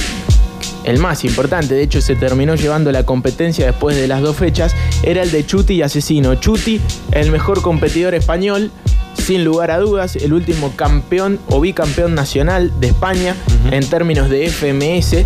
el 0.84 0.98
más 0.98 1.24
importante, 1.24 1.74
de 1.74 1.82
hecho 1.82 2.00
se 2.00 2.14
terminó 2.14 2.54
llevando 2.54 2.92
la 2.92 3.04
competencia 3.04 3.66
después 3.66 3.96
de 3.96 4.06
las 4.06 4.20
dos 4.20 4.36
fechas, 4.36 4.74
era 5.02 5.22
el 5.22 5.30
de 5.30 5.44
Chuti 5.44 5.74
y 5.74 5.82
Asesino. 5.82 6.34
Chuti, 6.36 6.80
el 7.12 7.30
mejor 7.30 7.62
competidor 7.62 8.14
español, 8.14 8.70
sin 9.14 9.44
lugar 9.44 9.70
a 9.70 9.78
dudas, 9.78 10.16
el 10.16 10.32
último 10.32 10.72
campeón 10.76 11.38
o 11.48 11.60
bicampeón 11.60 12.14
nacional 12.14 12.72
de 12.80 12.88
España 12.88 13.34
en 13.70 13.88
términos 13.88 14.28
de 14.28 14.48
FMS. 14.48 15.24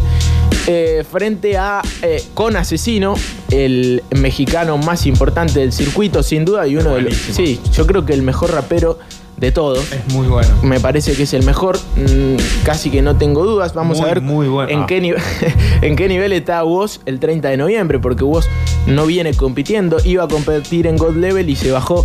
eh, 0.71 1.03
frente 1.11 1.57
a 1.57 1.81
eh, 2.03 2.23
Con 2.35 2.55
Asesino, 2.57 3.15
el 3.51 4.03
mexicano 4.11 4.77
más 4.77 5.07
importante 5.07 5.61
del 5.61 5.73
circuito, 5.73 6.23
sin 6.23 6.45
duda, 6.45 6.67
y 6.67 6.77
uno 6.77 6.95
de 6.95 7.03
los. 7.03 7.15
Sí, 7.15 7.59
yo 7.73 7.87
creo 7.87 8.05
que 8.05 8.13
el 8.13 8.23
mejor 8.23 8.53
rapero 8.53 8.99
de 9.39 9.53
todos. 9.53 9.91
Es 9.93 10.13
muy 10.13 10.27
bueno. 10.27 10.49
Me 10.63 10.81
parece 10.81 11.15
que 11.15 11.23
es 11.23 11.33
el 11.35 11.45
mejor, 11.45 11.79
mm, 11.97 12.37
casi 12.65 12.91
que 12.91 13.03
no 13.03 13.17
tengo 13.17 13.45
dudas. 13.47 13.73
Vamos 13.75 13.99
Muy, 13.99 14.05
a 14.07 14.15
ver 14.15 14.21
muy 14.23 14.49
bueno. 14.49 14.71
en, 14.71 14.81
Ah. 14.81 14.87
qué 14.87 15.01
nivel, 15.01 15.23
en 15.83 15.97
qué 15.97 16.09
nivel 16.09 16.33
está 16.33 16.65
Woz 16.65 17.01
el 17.07 17.21
30 17.21 17.49
de 17.49 17.57
noviembre, 17.57 17.99
porque 17.99 18.25
Woz 18.25 18.47
no 18.87 19.07
viene 19.07 19.35
compitiendo, 19.35 19.99
iba 20.05 20.25
a 20.25 20.29
competir 20.29 20.87
en 20.87 20.97
God 20.97 21.17
Level 21.17 21.49
y 21.49 21.57
se 21.57 21.71
bajó 21.71 22.05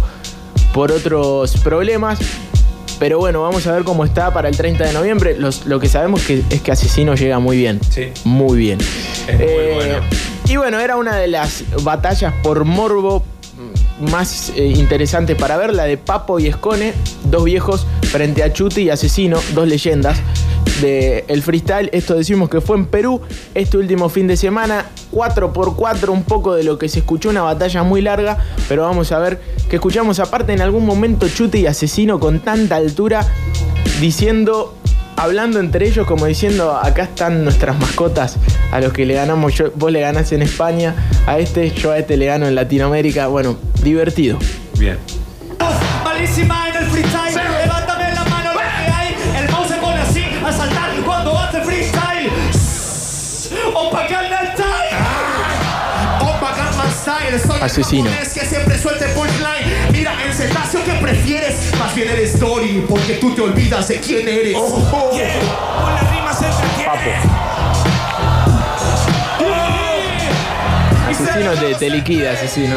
por 0.74 0.92
otros 0.92 1.58
problemas. 1.58 2.20
Pero 3.00 3.18
bueno, 3.18 3.42
vamos 3.42 3.66
a 3.68 3.72
ver 3.74 3.84
cómo 3.84 4.06
está 4.06 4.32
para 4.32 4.48
el 4.48 4.56
30 4.56 4.86
de 4.86 4.94
noviembre. 4.94 5.36
Los- 5.38 5.66
lo 5.66 5.80
que 5.80 5.90
sabemos 5.90 6.22
que, 6.22 6.44
es 6.50 6.62
que 6.62 6.72
Asesino 6.72 7.16
llega 7.16 7.40
muy 7.40 7.58
bien. 7.58 7.80
Sí. 7.90 8.10
Muy 8.24 8.58
bien. 8.58 8.80
Es 9.28 9.36
muy 9.36 9.44
Eh, 9.46 9.72
bueno. 9.75 9.96
Y 10.48 10.56
bueno, 10.58 10.80
era 10.80 10.96
una 10.96 11.16
de 11.18 11.28
las 11.28 11.63
batallas 11.84 12.34
por 12.44 12.63
morbo 12.63 13.24
más 14.03 14.51
eh, 14.55 14.65
interesantes 14.67 15.36
para 15.36 15.57
ver, 15.57 15.74
la 15.74 15.86
de 15.86 15.98
Papo 15.98 16.39
y 16.39 16.48
Escone, 16.48 16.93
dos 17.25 17.43
viejos 17.43 17.86
frente 18.12 18.43
a 18.43 18.53
Chuti 18.53 18.83
y 18.83 18.89
Asesino, 18.89 19.39
dos 19.53 19.67
leyendas 19.67 20.19
del 20.81 21.24
el 21.27 21.41
freestyle. 21.41 21.89
Esto 21.91 22.15
decimos 22.15 22.50
que 22.50 22.62
fue 22.62 22.77
en 22.77 22.86
Perú 22.86 23.22
este 23.53 23.77
último 23.77 24.10
fin 24.10 24.27
de 24.27 24.38
semana, 24.38 24.86
4x4, 25.12 26.10
un 26.10 26.24
poco 26.24 26.53
de 26.53 26.63
lo 26.63 26.77
que 26.77 26.89
se 26.89 27.00
escuchó, 27.00 27.29
una 27.29 27.41
batalla 27.41 27.83
muy 27.83 28.01
larga, 28.01 28.38
pero 28.67 28.83
vamos 28.83 29.12
a 29.12 29.19
ver 29.19 29.39
que 29.69 29.77
escuchamos 29.77 30.19
aparte 30.19 30.53
en 30.53 30.62
algún 30.62 30.86
momento 30.86 31.27
Chuti 31.27 31.60
y 31.60 31.67
Asesino 31.67 32.19
con 32.19 32.39
tanta 32.39 32.75
altura 32.75 33.25
diciendo 34.00 34.75
hablando 35.15 35.60
entre 35.60 35.88
ellos 35.88 36.05
como 36.05 36.25
diciendo 36.25 36.75
acá 36.75 37.03
están 37.03 37.43
nuestras 37.43 37.77
mascotas 37.79 38.38
a 38.72 38.79
los 38.79 38.93
que 38.93 39.05
le 39.05 39.13
ganamos 39.13 39.53
yo, 39.53 39.72
vos 39.75 39.91
le 39.91 40.01
ganás 40.01 40.32
en 40.32 40.41
España 40.41 40.96
a 41.27 41.39
este 41.39 41.70
yo 41.72 41.91
a 41.91 41.98
este 41.98 42.17
le 42.17 42.25
gano 42.25 42.48
en 42.48 42.55
Latinoamérica 42.55 43.27
bueno 43.27 43.58
divertido 43.82 44.39
Bien. 44.77 44.98
Malísima 46.03 46.70
en 46.70 46.75
el 46.75 46.89
freestyle. 46.89 47.36
Levántame 47.36 48.12
la 48.13 48.24
mano 48.25 48.53
lo 48.53 48.60
que 48.60 48.65
hay. 48.65 49.15
El 49.38 49.51
mouse 49.51 49.67
se 49.70 49.75
pone 49.75 50.01
así 50.01 50.24
a 50.46 50.51
saltar 50.51 50.91
cuando 51.05 51.38
hace 51.38 51.62
freestyle. 51.62 52.29
Opa 53.74 54.08
Gangnam 54.08 54.46
Style. 54.53 54.98
Opa 56.22 56.55
Gangnam 56.58 56.91
Style. 56.91 57.39
Soy 57.39 57.62
Asesino. 57.62 58.10
que 58.12 58.46
siempre. 58.46 58.74
Mira, 58.84 59.05
el 59.05 59.13
cetáceo 60.47 60.83
que 60.83 60.91
prefieres, 60.93 61.73
más 61.79 61.95
bien 61.95 62.09
el 62.09 62.19
story, 62.23 62.85
porque 62.88 63.13
tú 63.13 63.33
te 63.33 63.41
olvidas 63.41 63.88
de 63.88 64.00
quién 64.00 64.27
eres. 64.27 64.55
Rimas 66.12 66.39
se 66.39 66.47
entretiene. 66.47 67.43
asesino 71.09 71.51
te, 71.53 71.75
te 71.75 71.89
liquida 71.89 72.31
asesino 72.33 72.75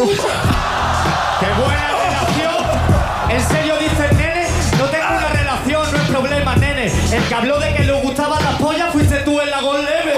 ¡Qué 0.00 0.06
buena 0.06 1.88
relación! 1.88 2.64
¿En 3.28 3.48
serio 3.48 3.76
dices, 3.76 4.12
nene? 4.16 4.46
No 4.78 4.86
tengo 4.86 5.04
una 5.10 5.28
relación, 5.28 5.92
no 5.92 5.98
es 5.98 6.08
problema, 6.08 6.56
nene. 6.56 6.90
El 7.12 7.22
que 7.24 7.34
habló 7.34 7.60
de 7.60 7.74
que 7.74 7.84
le 7.84 7.92
gustaban 8.00 8.42
las 8.42 8.54
pollas 8.54 8.90
fuiste 8.94 9.16
tú 9.16 9.38
en 9.42 9.50
la 9.50 9.60
Gol 9.60 9.84
Leve. 9.84 10.14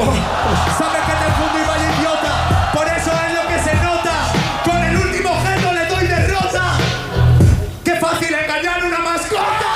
¿Sabes 0.79 1.03
que 1.03 1.13
te 1.13 1.33
fundí, 1.33 1.67
vaya 1.67 1.99
idiota? 1.99 2.71
Por 2.73 2.87
eso 2.87 3.11
es 3.27 3.35
lo 3.35 3.49
que 3.49 3.59
se 3.59 3.75
nota. 3.83 4.13
Con 4.65 4.85
el 4.85 4.97
último 4.99 5.31
gesto 5.43 5.73
le 5.73 5.87
doy 5.87 6.07
derrota. 6.07 6.75
¡Qué 7.85 7.97
fácil 7.97 8.35
engañar 8.35 8.85
una 8.85 8.99
mascota! 8.99 9.69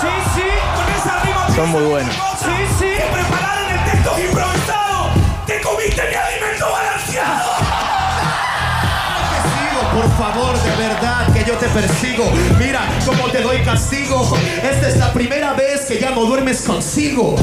Sí, 0.00 0.08
sí. 0.34 0.42
con 0.74 0.94
esa 0.96 1.20
rima 1.22 1.46
Son 1.54 1.70
muy 1.70 1.82
buenos. 1.82 2.27
Por 9.98 10.10
favor, 10.16 10.56
de 10.56 10.76
verdad 10.76 11.32
que 11.32 11.44
yo 11.44 11.54
te 11.54 11.66
persigo. 11.68 12.30
Mira 12.58 12.82
cómo 13.04 13.28
te 13.30 13.42
doy 13.42 13.58
castigo. 13.64 14.36
Esta 14.62 14.88
es 14.88 14.96
la 14.96 15.12
primera 15.12 15.54
vez 15.54 15.86
que 15.86 15.98
ya 15.98 16.10
no 16.10 16.24
duermes 16.24 16.62
consigo. 16.62 17.34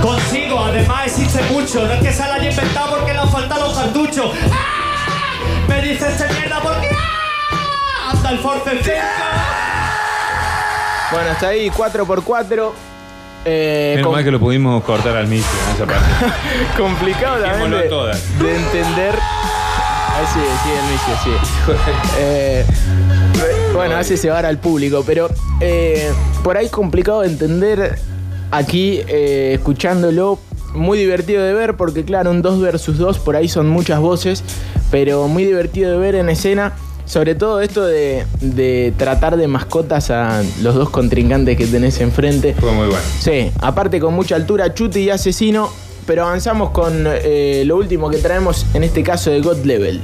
Consigo, 0.00 0.64
además 0.64 1.06
hiciste 1.06 1.42
mucho. 1.50 1.84
No 1.84 1.92
es 1.92 2.00
que 2.00 2.12
se 2.12 2.20
la 2.20 2.34
haya 2.34 2.50
inventado 2.50 2.96
porque 2.96 3.12
le 3.12 3.18
han 3.18 3.30
faltado 3.30 3.66
los 3.66 3.76
cartuchos. 3.76 4.30
¡Ah! 4.52 5.66
Me 5.68 5.82
dices 5.82 6.08
esta 6.20 6.32
mierda 6.32 6.60
porque 6.62 6.88
¡ah! 6.92 8.10
anda 8.12 8.30
el 8.30 8.38
Force 8.38 8.70
5. 8.70 8.90
Bueno, 11.10 11.30
hasta 11.30 11.48
ahí 11.48 11.68
4x4. 11.70 12.72
Eh, 13.46 13.94
Menos 13.96 14.12
mal 14.12 14.24
que 14.24 14.30
lo 14.30 14.38
pudimos 14.40 14.82
cortar 14.84 15.16
al 15.16 15.26
mismo 15.26 15.50
en 15.68 15.74
esa 15.74 15.84
parte. 15.84 16.06
complicado 16.78 17.42
también 17.42 17.70
de, 17.72 18.44
de 18.44 18.56
entender. 18.56 19.18
Ahí 20.14 20.24
sigue, 20.32 20.46
sigue 20.62 20.78
el 20.78 21.18
sigue. 21.24 21.80
Eh, 22.18 22.64
bueno, 23.74 23.96
hace 23.96 24.16
cebar 24.16 24.46
al 24.46 24.58
público, 24.58 25.02
pero 25.04 25.28
eh, 25.60 26.12
por 26.44 26.56
ahí 26.56 26.68
complicado 26.68 27.22
de 27.22 27.28
entender 27.28 27.98
aquí, 28.52 29.00
eh, 29.08 29.54
escuchándolo. 29.54 30.38
Muy 30.72 30.98
divertido 30.98 31.42
de 31.42 31.52
ver, 31.52 31.76
porque 31.76 32.04
claro, 32.04 32.30
un 32.30 32.42
2 32.42 32.60
versus 32.60 32.98
2, 32.98 33.18
por 33.20 33.34
ahí 33.34 33.48
son 33.48 33.68
muchas 33.68 34.00
voces, 34.00 34.42
pero 34.90 35.26
muy 35.26 35.44
divertido 35.44 35.90
de 35.90 35.98
ver 35.98 36.14
en 36.14 36.28
escena. 36.28 36.74
Sobre 37.06 37.34
todo 37.34 37.60
esto 37.60 37.84
de, 37.84 38.24
de 38.40 38.94
tratar 38.96 39.36
de 39.36 39.46
mascotas 39.46 40.10
a 40.10 40.42
los 40.62 40.74
dos 40.74 40.90
contrincantes 40.90 41.56
que 41.58 41.66
tenés 41.66 42.00
enfrente. 42.00 42.54
Fue 42.54 42.72
muy 42.72 42.86
bueno. 42.86 43.02
Sí, 43.20 43.50
aparte 43.60 44.00
con 44.00 44.14
mucha 44.14 44.36
altura, 44.36 44.72
Chuti 44.74 45.00
y 45.00 45.10
Asesino. 45.10 45.70
Pero 46.06 46.24
avanzamos 46.24 46.70
con 46.70 47.06
eh, 47.06 47.62
lo 47.64 47.76
último 47.76 48.10
que 48.10 48.18
traemos, 48.18 48.66
en 48.74 48.84
este 48.84 49.02
caso 49.02 49.30
de 49.30 49.40
God 49.40 49.64
Level. 49.64 50.00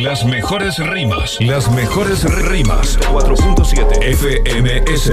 Las 0.00 0.24
mejores 0.24 0.78
rimas. 0.78 1.38
Las 1.40 1.70
mejores 1.70 2.24
rimas. 2.24 2.98
4.7 2.98 4.02
FMS. 4.16 5.12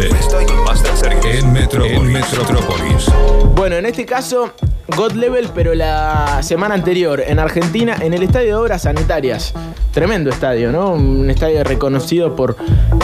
En 1.23 1.53
Metrópolis. 1.53 1.97
En 1.97 2.11
Metrópolis. 2.11 3.05
Bueno, 3.53 3.75
en 3.75 3.85
este 3.85 4.07
caso, 4.07 4.51
God 4.97 5.11
Level, 5.11 5.49
pero 5.53 5.75
la 5.75 6.41
semana 6.41 6.73
anterior, 6.73 7.21
en 7.25 7.37
Argentina, 7.37 7.95
en 8.01 8.15
el 8.15 8.23
Estadio 8.23 8.47
de 8.47 8.55
Obras 8.55 8.81
Sanitarias. 8.81 9.53
Tremendo 9.91 10.31
estadio, 10.31 10.71
¿no? 10.71 10.93
Un 10.93 11.29
estadio 11.29 11.63
reconocido 11.63 12.35
por 12.35 12.55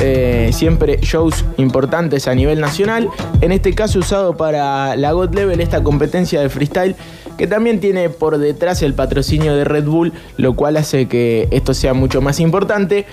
eh, 0.02 0.50
siempre 0.54 0.98
shows 1.02 1.46
importantes 1.58 2.28
a 2.28 2.34
nivel 2.34 2.60
nacional. 2.60 3.08
En 3.42 3.52
este 3.52 3.76
caso, 3.76 4.00
usado 4.00 4.36
para 4.36 4.96
la 4.96 5.12
God 5.12 5.36
Level, 5.36 5.62
esta 5.62 5.84
competencia 5.84 6.42
de 6.42 6.50
freestyle, 6.50 6.96
que 7.38 7.48
también 7.48 7.80
tiene 7.80 8.10
por 8.10 8.38
detrás 8.38 8.82
el 8.82 8.94
patrocinio 8.94 9.56
de 9.56 9.64
Red 9.64 9.86
Bull, 9.86 10.14
lo 10.38 10.56
cual 10.56 10.78
hace 10.78 11.08
que 11.08 11.48
esto 11.52 11.74
sea 11.74 11.94
mucho 11.94 12.22
más 12.22 12.40
importante. 12.40 13.06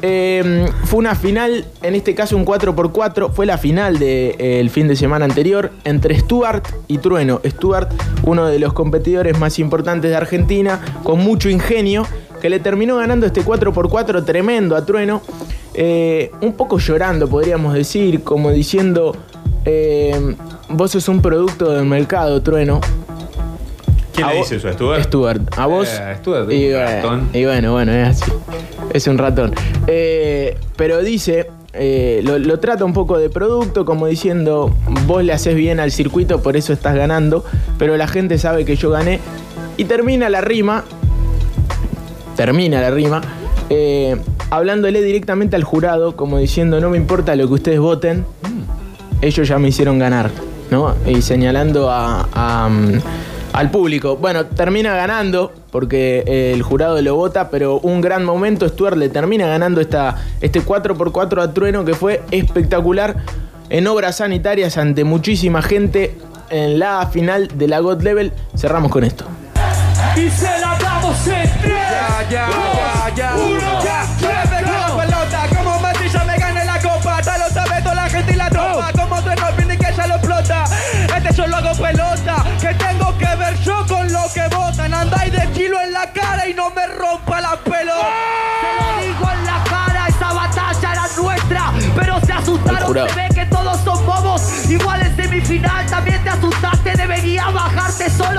Eh, 0.00 0.66
fue 0.84 0.98
una 0.98 1.14
final, 1.14 1.64
en 1.82 1.94
este 1.94 2.14
caso 2.14 2.36
un 2.36 2.44
4x4, 2.44 3.32
fue 3.32 3.46
la 3.46 3.58
final 3.58 3.98
del 3.98 4.68
fin 4.70 4.88
de 4.88 4.96
semana 4.96 5.24
anterior 5.24 5.70
entre 5.84 6.18
Stuart 6.18 6.66
y 6.88 6.98
Trueno. 6.98 7.40
Stuart, 7.44 7.90
uno 8.24 8.46
de 8.46 8.58
los 8.58 8.72
competidores 8.72 9.38
más 9.38 9.58
importantes 9.58 10.10
de 10.10 10.16
Argentina, 10.16 10.80
con 11.04 11.20
mucho 11.20 11.48
ingenio, 11.48 12.06
que 12.40 12.50
le 12.50 12.58
terminó 12.58 12.96
ganando 12.96 13.26
este 13.26 13.42
4x4 13.44 14.24
tremendo 14.24 14.74
a 14.76 14.84
Trueno. 14.84 15.22
Eh, 15.74 16.30
un 16.40 16.52
poco 16.54 16.78
llorando, 16.78 17.28
podríamos 17.28 17.72
decir, 17.72 18.22
como 18.22 18.50
diciendo, 18.50 19.16
eh, 19.64 20.34
vos 20.68 20.90
sos 20.90 21.08
un 21.08 21.22
producto 21.22 21.70
del 21.70 21.86
mercado, 21.86 22.42
Trueno. 22.42 22.80
¿Quién 24.14 24.26
le 24.28 24.34
dice 24.36 24.56
eso? 24.56 24.68
¿A 24.68 24.72
Stuart? 24.72 25.02
Stuart. 25.04 25.58
A 25.58 25.66
vos. 25.66 25.88
Eh, 25.88 26.16
Stuart, 26.18 26.50
y, 26.52 26.66
un 26.66 26.72
bueno, 26.72 26.86
ratón. 26.90 27.28
y 27.32 27.44
bueno, 27.44 27.72
bueno, 27.72 27.92
es 27.92 28.08
así. 28.22 28.32
Es 28.92 29.06
un 29.06 29.18
ratón. 29.18 29.54
Eh, 29.86 30.56
pero 30.76 31.02
dice, 31.02 31.48
eh, 31.72 32.20
lo, 32.22 32.38
lo 32.38 32.58
trata 32.60 32.84
un 32.84 32.92
poco 32.92 33.18
de 33.18 33.30
producto, 33.30 33.84
como 33.84 34.06
diciendo, 34.06 34.74
vos 35.06 35.24
le 35.24 35.32
haces 35.32 35.54
bien 35.54 35.80
al 35.80 35.90
circuito, 35.92 36.42
por 36.42 36.56
eso 36.56 36.72
estás 36.74 36.94
ganando, 36.94 37.44
pero 37.78 37.96
la 37.96 38.06
gente 38.06 38.36
sabe 38.38 38.64
que 38.64 38.76
yo 38.76 38.90
gané. 38.90 39.18
Y 39.78 39.84
termina 39.86 40.28
la 40.28 40.42
rima, 40.42 40.84
termina 42.36 42.80
la 42.80 42.90
rima, 42.90 43.20
eh, 43.70 44.16
hablándole 44.50 45.02
directamente 45.02 45.56
al 45.56 45.64
jurado, 45.64 46.16
como 46.16 46.38
diciendo, 46.38 46.80
no 46.80 46.90
me 46.90 46.98
importa 46.98 47.34
lo 47.36 47.46
que 47.48 47.54
ustedes 47.54 47.78
voten, 47.80 48.24
ellos 49.22 49.48
ya 49.48 49.58
me 49.58 49.68
hicieron 49.68 49.98
ganar, 49.98 50.30
¿no? 50.70 50.94
Y 51.06 51.22
señalando 51.22 51.90
a- 51.90 52.28
a, 52.34 52.68
mm, 52.68 53.00
al 53.52 53.70
público. 53.70 54.16
Bueno, 54.16 54.46
termina 54.46 54.94
ganando, 54.94 55.52
porque 55.70 56.24
eh, 56.26 56.52
el 56.54 56.62
jurado 56.62 57.00
lo 57.00 57.16
vota, 57.16 57.50
pero 57.50 57.78
un 57.80 58.00
gran 58.00 58.24
momento, 58.24 58.68
Stuart 58.68 58.96
le 58.96 59.08
termina 59.08 59.46
ganando 59.46 59.80
esta, 59.80 60.16
este 60.40 60.62
4x4 60.62 61.42
a 61.42 61.52
Trueno, 61.52 61.84
que 61.84 61.94
fue 61.94 62.22
espectacular 62.30 63.16
en 63.68 63.86
obras 63.86 64.16
sanitarias 64.16 64.76
ante 64.76 65.04
muchísima 65.04 65.62
gente 65.62 66.16
en 66.50 66.78
la 66.78 67.06
final 67.06 67.48
de 67.56 67.68
la 67.68 67.80
God 67.80 68.02
Level. 68.02 68.32
Cerramos 68.56 68.90
con 68.90 69.04
esto. 69.04 69.24
Y 70.16 70.28
se 70.28 70.44
la 70.60 70.78
damos 70.80 71.26
en 71.26 71.50
3, 71.62 71.72
ya, 72.30 72.46
dos, 72.46 72.62
ya, 72.66 72.71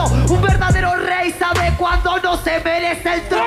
Un 0.01 0.41
verdadero 0.41 0.95
rey 0.95 1.31
sabe 1.37 1.71
cuando 1.77 2.17
no 2.19 2.35
se 2.37 2.59
merece 2.61 3.13
el 3.13 3.27
trono. 3.29 3.43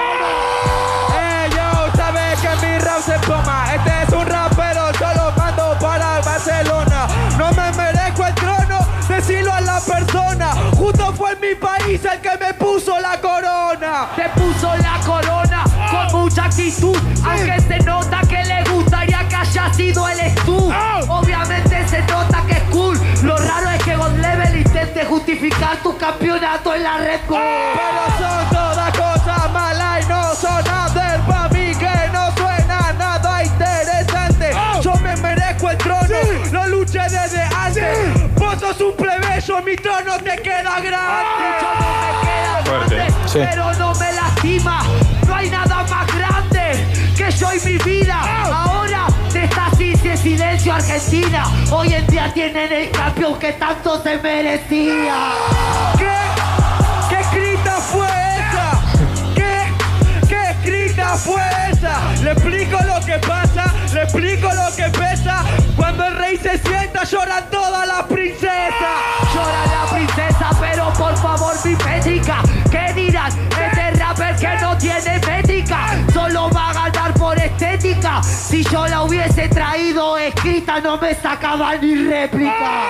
Eh, 1.18 1.50
yo, 1.50 1.96
sabes 1.96 2.38
que 2.38 2.66
mi 2.66 2.78
rap 2.78 3.00
se 3.00 3.18
toma. 3.26 3.74
Este 3.74 3.90
es 4.04 4.12
un 4.12 4.24
rapero, 4.24 4.92
yo 4.92 5.06
lo 5.14 5.32
mando 5.32 5.76
para 5.80 6.20
Barcelona. 6.20 7.08
No 7.36 7.50
me 7.50 7.72
merezco 7.72 8.26
el 8.26 8.34
trono, 8.36 8.78
decirlo 9.08 9.52
a 9.52 9.60
la 9.60 9.80
persona. 9.80 10.52
Justo 10.76 11.12
fue 11.14 11.32
en 11.32 11.40
mi 11.40 11.54
país 11.56 12.04
el 12.04 12.20
que 12.20 12.38
me 12.38 12.54
puso 12.54 12.96
la 13.00 13.20
corona. 13.20 14.10
Te 14.14 14.28
puso 14.40 14.72
la 14.76 15.00
corona 15.04 15.64
con 15.90 16.20
mucha 16.20 16.44
actitud. 16.44 16.96
Aunque 17.24 17.60
se 17.60 17.78
nota 17.80 18.20
que 18.20 18.44
le 18.44 18.62
gustaría 18.70 19.26
que 19.28 19.34
haya 19.34 19.74
sido 19.74 20.08
el 20.08 20.30
Stu. 20.30 20.45
Tu 25.82 25.96
campeonato 25.96 26.74
en 26.74 26.82
la 26.82 26.98
Red 26.98 27.20
Bull. 27.28 27.38
Pero 27.40 28.18
son 28.18 28.50
todas 28.50 28.90
cosas 28.96 29.50
malas 29.52 30.04
y 30.04 30.08
no 30.08 30.34
son 30.34 30.64
nada 30.64 31.24
para 31.26 31.48
mí 31.48 31.74
que 31.74 32.08
no 32.12 32.30
suena 32.36 32.92
nada 32.98 33.42
interesante. 33.44 34.52
Yo 34.82 34.94
me 34.96 35.16
merezco 35.16 35.70
el 35.70 35.78
trono, 35.78 36.16
lo 36.52 36.66
luché 36.68 37.00
desde 37.00 37.42
antes. 37.42 38.34
Vos 38.34 38.58
sos 38.60 38.80
un 38.80 38.96
plebeyo, 38.96 39.62
mi 39.62 39.76
trono 39.76 40.16
te 40.18 40.36
queda 40.42 40.80
grande. 40.80 41.24
Mucho 41.40 41.68
no 41.80 41.86
me 42.00 42.26
queda 42.26 42.62
Fuerte. 42.64 42.94
grande, 42.96 43.28
Sí. 43.28 43.38
pero 43.50 43.72
no 43.74 43.94
me 43.94 44.12
lastima. 44.12 44.82
No 45.26 45.34
hay 45.34 45.50
nada 45.50 45.84
más 45.90 46.06
grande 46.16 46.86
que 47.16 47.30
yo 47.30 47.48
y 47.52 47.60
mi 47.66 47.78
vida. 47.78 48.20
Argentina. 50.76 51.44
Hoy 51.70 51.94
en 51.94 52.06
día 52.06 52.30
tienen 52.34 52.70
el 52.70 52.90
campeón 52.90 53.38
que 53.38 53.52
tanto 53.52 54.02
se 54.02 54.18
merecía. 54.18 55.32
¿Qué? 55.96 56.16
¿Qué 57.08 57.20
escrita 57.20 57.72
fue 57.76 58.06
esa? 58.06 58.82
¿Qué? 59.34 60.28
¿Qué 60.28 60.50
escrita 60.50 61.16
fue 61.16 61.42
esa? 61.72 62.22
Le 62.22 62.32
explico 62.32 62.78
lo 62.82 63.00
que 63.06 63.18
pasa, 63.26 63.72
le 63.94 64.02
explico 64.02 64.50
lo 64.52 64.76
que 64.76 64.90
pesa. 64.98 65.44
Cuando 65.76 66.04
el 66.04 66.16
rey 66.18 66.36
se 66.36 66.58
sienta 66.58 67.04
lloran 67.04 67.48
todas 67.50 67.86
las 67.86 68.02
princesas. 68.02 68.98
Llora 69.34 69.66
la 69.66 69.90
princesa, 69.90 70.50
pero 70.60 70.92
por 70.92 71.16
favor 71.16 71.54
mi 71.64 71.74
métrica. 71.74 72.42
¿Qué 72.70 72.92
dirán? 72.92 73.32
Este 73.48 73.92
rapper 73.92 74.36
que 74.36 74.56
no 74.60 74.76
tiene 74.76 75.20
métrica. 75.26 75.96
Solo 76.12 76.50
estética. 77.46 78.22
Si 78.22 78.62
yo 78.64 78.86
la 78.86 79.02
hubiese 79.02 79.48
traído 79.48 80.16
escrita, 80.18 80.80
no 80.80 80.98
me 80.98 81.14
sacaba 81.14 81.76
ni 81.76 81.94
réplica. 81.94 82.88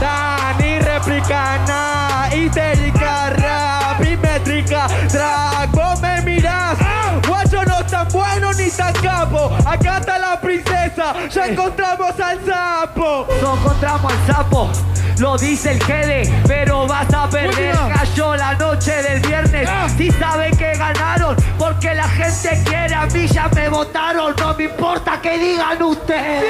Da, 0.00 0.54
ni 0.58 0.78
réplica, 0.78 1.58
na, 1.66 2.34
histérica, 2.34 3.30
rap, 3.30 4.00
métrica, 4.22 4.86
track, 5.08 5.70
vos 5.72 6.00
me 6.00 6.22
mirás, 6.22 6.78
guacho 7.26 7.64
no 7.64 7.84
tan 7.86 8.08
bueno 8.08 8.52
ni 8.52 8.70
tan 8.70 8.92
capo, 8.94 9.50
acá 9.64 9.98
está 9.98 10.18
la 10.18 10.40
princesa, 10.40 11.14
Ya 11.30 11.46
encontramos 11.46 12.18
al 12.20 12.44
sapo. 12.44 13.26
No 13.42 13.56
encontramos 13.56 14.12
al 14.12 14.34
sapo, 14.34 14.70
lo 15.18 15.36
dice 15.38 15.72
el 15.72 15.82
Gede, 15.82 16.42
pero 16.46 16.86
vas 16.86 17.12
a 17.12 17.28
perder. 17.28 17.74
Cayó 17.94 18.36
la 18.36 18.54
noche 18.54 18.92
del 19.02 19.20
viernes, 19.20 19.68
Ah. 19.70 19.88
si 19.96 20.10
saben 20.10 20.56
que 20.56 20.72
ganaron, 20.76 21.36
porque 21.58 21.94
la 21.94 22.08
gente 22.08 22.62
quiere, 22.64 22.94
a 22.94 23.06
mí 23.06 23.26
ya 23.26 23.48
me 23.54 23.68
votaron, 23.68 24.34
no 24.38 24.54
me 24.54 24.64
importa 24.64 25.20
que 25.20 25.38
digan 25.38 25.82
ustedes. 25.82 26.44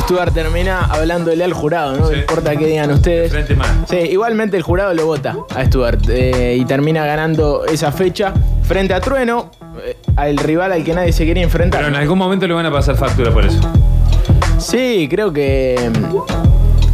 Stuart 0.00 0.32
termina 0.32 0.84
hablándole 0.86 1.42
al 1.44 1.52
jurado, 1.52 1.96
no 1.96 2.06
Sí. 2.08 2.12
me 2.14 2.18
importa 2.20 2.56
qué 2.56 2.66
digan 2.66 2.90
ustedes. 2.90 3.30
Frente 3.30 3.54
más. 3.56 3.68
Sí, 3.88 3.96
igualmente 3.96 4.56
el 4.56 4.62
jurado 4.62 4.92
lo 4.94 5.06
vota 5.06 5.36
a 5.54 5.64
Stuart 5.64 6.00
eh, 6.08 6.56
y 6.58 6.64
termina 6.64 7.04
ganando 7.06 7.64
esa 7.66 7.90
fecha 7.92 8.32
frente 8.64 8.94
a 8.94 9.00
Trueno, 9.00 9.50
eh, 9.84 9.96
al 10.16 10.36
rival 10.38 10.72
al 10.72 10.84
que 10.84 10.94
nadie 10.94 11.12
se 11.12 11.24
quería 11.26 11.42
enfrentar. 11.42 11.80
Pero 11.80 11.94
en 11.94 12.00
algún 12.00 12.18
momento 12.18 12.46
le 12.46 12.54
van 12.54 12.66
a 12.66 12.70
pasar 12.70 12.96
factura 12.96 13.30
por 13.32 13.44
eso. 13.44 13.60
Sí, 14.58 15.06
creo 15.10 15.32
que, 15.32 15.90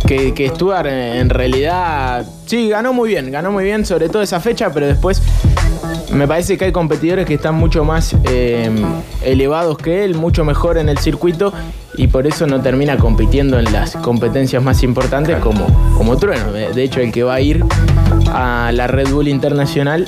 que, 0.07 0.35
que 0.35 0.49
Stuart 0.49 0.87
en 0.87 1.31
realidad 1.31 2.25
sí 2.47 2.69
ganó 2.69 2.93
muy 2.93 3.09
bien, 3.11 3.31
ganó 3.31 3.51
muy 3.53 3.65
bien 3.65 3.85
sobre 3.87 4.09
todo 4.09 4.23
esa 4.23 4.41
fecha, 4.41 4.71
pero 4.73 4.87
después 4.87 5.23
me 6.13 6.27
parece 6.29 6.57
que 6.59 6.67
hay 6.67 6.73
competidores 6.73 7.27
que 7.27 7.35
están 7.35 7.55
mucho 7.55 7.85
más 7.85 8.15
eh, 8.25 8.71
elevados 9.23 9.79
que 9.79 10.05
él, 10.05 10.15
mucho 10.15 10.45
mejor 10.45 10.79
en 10.79 10.89
el 10.89 10.99
circuito 10.99 11.53
y 11.97 12.09
por 12.09 12.27
eso 12.27 12.47
no 12.47 12.61
termina 12.61 12.97
compitiendo 12.97 13.59
en 13.59 13.73
las 13.73 13.97
competencias 13.97 14.63
más 14.63 14.83
importantes 14.83 15.39
como, 15.39 15.67
como 15.97 16.17
Trueno. 16.17 16.53
De 16.53 16.83
hecho, 16.83 17.01
el 17.01 17.11
que 17.13 17.23
va 17.23 17.35
a 17.35 17.41
ir 17.41 17.65
a 18.33 18.71
la 18.73 18.87
Red 18.87 19.09
Bull 19.11 19.29
Internacional 19.29 20.07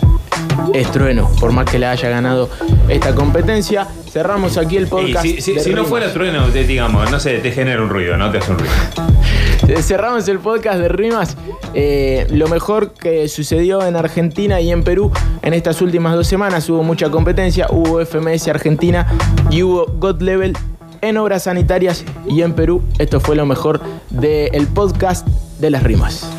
es 0.75 0.91
Trueno, 0.91 1.31
por 1.41 1.53
más 1.53 1.65
que 1.71 1.79
le 1.79 1.87
haya 1.87 2.09
ganado 2.09 2.49
esta 2.89 3.15
competencia. 3.15 3.87
Cerramos 4.11 4.57
aquí 4.57 4.77
el 4.77 4.85
Y 4.85 4.87
podcast. 4.87 5.25
si 5.27 5.41
si- 5.41 5.73
no 5.75 5.85
fuera 5.85 6.13
trueno, 6.13 6.49
digamos, 6.49 7.11
no 7.11 7.21
sé, 7.21 7.39
te 7.39 7.53
genera 7.53 7.83
un 7.83 7.89
ruido, 7.91 8.17
no 8.17 8.31
te 8.31 8.39
hace 8.39 8.53
un 8.53 8.59
ruido. 8.59 8.73
Eh, 9.69 9.83
Cerramos 9.83 10.29
el 10.29 10.39
podcast 10.39 10.79
de 10.79 10.89
Rimas. 10.89 11.37
Eh, 11.75 12.27
lo 12.31 12.49
mejor 12.49 12.93
que 12.93 13.29
sucedió 13.29 13.85
en 13.85 13.97
Argentina 13.97 14.61
y 14.61 14.71
en 14.71 14.85
Perú 14.85 15.11
en 15.43 15.55
estas 15.55 15.83
últimas 15.83 16.15
dos 16.15 16.27
semanas. 16.27 16.69
Hubo 16.71 16.83
mucha 16.83 17.11
competencia, 17.11 17.67
hubo 17.71 18.01
FMS 18.01 18.49
Argentina 18.49 19.07
y 19.51 19.63
hubo 19.63 19.87
God 19.99 20.23
Level 20.23 20.57
en 21.01 21.17
obras 21.17 21.45
sanitarias 21.45 22.05
y 22.29 22.43
en 22.43 22.53
Perú. 22.55 22.83
Esto 22.99 23.21
fue 23.21 23.35
lo 23.35 23.47
mejor 23.47 23.81
del 24.11 24.67
podcast 24.69 25.27
de 25.59 25.71
las 25.71 25.83
rimas. 25.83 26.36